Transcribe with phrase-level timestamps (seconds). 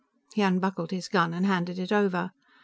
[0.33, 2.31] He unbuckled his gun and handed it over.